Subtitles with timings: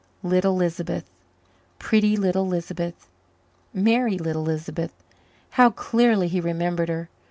[0.23, 1.07] Little Lisbeth
[1.77, 3.07] pretty little Lisbeth
[3.71, 4.95] merry little Lisbeth!
[5.51, 7.09] How clearly he remembered her!